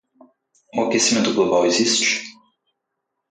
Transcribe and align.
O 0.77 0.79
aquecimento 0.83 1.31
global 1.35 1.67
existe? 1.67 2.11